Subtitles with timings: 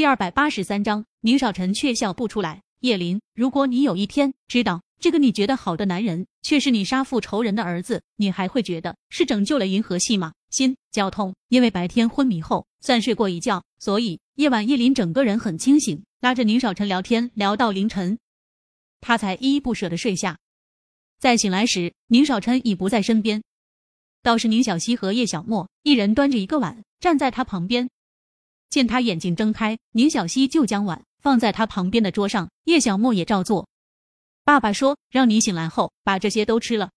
[0.00, 2.62] 第二百八十三章，宁少臣却笑不出来。
[2.80, 10.32] 叶林，如果你有一天知道这个你觉得好的男人，却是你杀父仇人的儿子，你还会觉得是拯救了银河系吗？
[10.48, 18.18] 心绞痛，因为白天昏迷后算睡过一觉，所以夜晚叶林整个人很清醒，拉着宁少臣聊天聊到凌晨，
[19.02, 20.38] 他才依依不舍的睡下。
[21.18, 23.42] 再醒来时，宁少臣已不在身边，
[24.22, 27.90] 倒是宁小溪和叶小沫一人端着一个碗站在他旁边。
[28.70, 33.68] 见他眼睛睁开，宁小溪就将碗放在他旁边的桌上，叶小沫也照做。
[34.44, 36.90] 爸爸说让你醒来后把这些都吃了。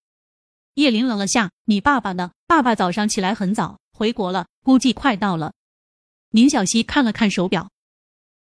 [0.75, 2.31] 叶林愣了下，你爸爸呢？
[2.47, 5.53] 爸爸早上起来很早，回国了，估计快到了。
[6.29, 7.69] 宁小溪看了看手表，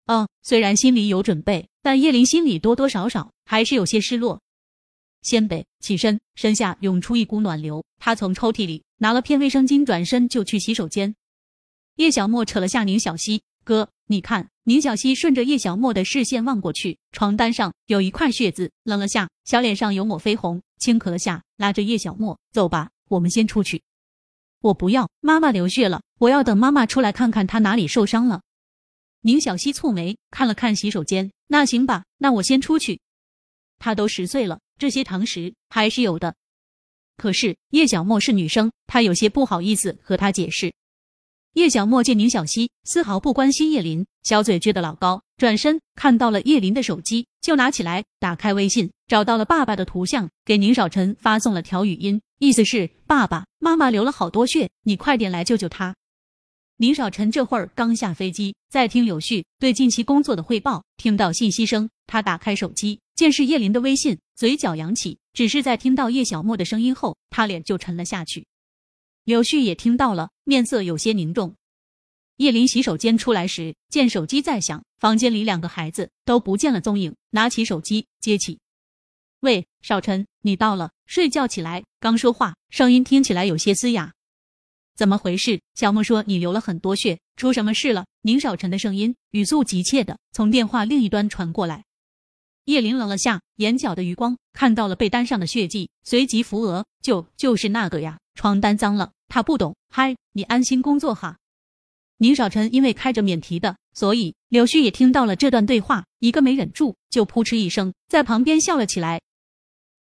[0.06, 4.42] 嗯，虽然心里有准备，但叶林心里多多少少还是有些失落。
[5.22, 11.16] 先辈起身，身下涌出一股暖流，他从抽屉里拿了片卫生巾，转身就去洗手间。
[12.00, 14.48] 叶小沫扯了下宁小溪，哥，你看。
[14.64, 23.84] 宁小溪顺着叶小沫的视线望过去，床单上有一块血渍，愣了下，小脸上有抹绯红，轻咳了下，拉着叶小沫走吧，我们先出去。
[24.62, 28.44] 我不要，妈妈流血了，我要等妈妈出来看看她哪里受伤了。
[29.20, 33.02] 宁小溪蹙眉看了看洗手间，那行吧，那我先出去。
[33.78, 36.34] 她都十岁了，这些常识还是有的。
[37.18, 40.74] 可是叶小沫是女生，她有些不好意思和她解释。
[41.54, 55.96] 叶小沫见宁小溪丝毫不关心叶林，小嘴撅得老高，转身看到了叶林的手机，就拿起来打开微信，找到了爸爸的图像，给宁少臣发送了条语音，意思是：爸爸妈妈流了好多血，你快点来救救她。
[56.78, 68.46] 宁少臣这会儿刚下飞机，在听柳絮对近期工作的汇报，听到信息声，他打开手机，见是叶林的微信，嘴角扬起，只是在听到叶小沫的声音后，他脸就沉了下去。
[69.30, 71.54] 柳絮也听到了，面色有些凝重。
[72.38, 78.58] 叶林洗手间出来时，见手机在响，房间里两个孩子都不见了踪影，拿起手机接起
[79.42, 84.14] ：“喂，少晨，你到了，睡觉起来。”刚说话，声音听起来有些嘶哑。
[84.96, 85.62] 怎么回事？
[85.76, 88.08] 小莫说你流了很多血，出什么事了？
[88.24, 91.84] 宁少晨的声音语速急切的从电话另一端传过来。
[92.66, 101.38] 叶林愣了下，眼角的余光看到了被单上的血迹，随即扶额：“就就是那个呀，床单脏了。”他不懂，嗨，你安心工作哈。
[102.18, 109.22] 宁少臣因为开着免提的，所以柳絮也听到了这段对话，一个没忍住就扑哧一声在旁边笑了起来。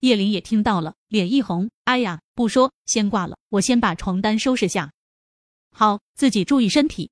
[0.01, 4.91] 叶林也听到了，脸一红，哎呀，不说，先挂了，我先把床单收拾下。
[5.71, 7.11] 好，自己注意身体。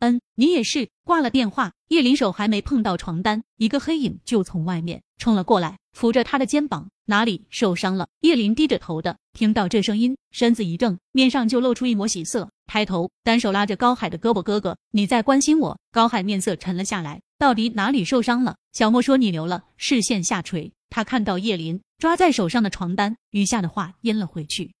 [0.00, 0.88] 嗯，你也是。
[1.04, 6.90] 挂了电话，叶林手还没碰到床单，一个黑影就从外面冲了过来，扶着他的肩膀。
[7.06, 8.06] 哪里受伤了？
[8.20, 18.56] 叶林低着头的，听到这声音，身子一怔，面上就露出一抹喜色，抬头单手拉着高海的胳膊：“哥哥，你在关心我？”高海面色沉了下来，到底哪里受伤了？
[18.74, 19.64] 小莫说你流了。
[19.78, 24.74] 视线下垂，他看到叶林抓在手上的床单，余下的话咽了回去，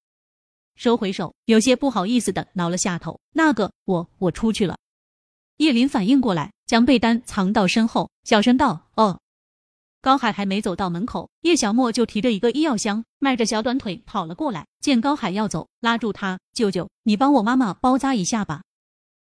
[0.76, 3.18] 收回手，有些不好意思的挠了下头。
[3.32, 4.76] 那个，我我出去了。
[5.58, 9.20] 叶林反应过来，将被单藏到身后，小声道：“哦。”
[10.00, 14.66] 高海还没走到门口，叶小沫就提着一个医药箱，迈着小短腿跑了过来。
[14.80, 18.62] 见高海要走，拉住他：“舅舅，你帮我妈妈包扎一下吧。”